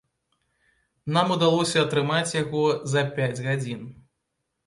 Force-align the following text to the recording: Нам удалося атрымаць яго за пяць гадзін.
Нам 1.17 1.33
удалося 1.35 1.77
атрымаць 1.85 2.35
яго 2.43 2.63
за 2.93 3.01
пяць 3.17 3.43
гадзін. 3.49 3.87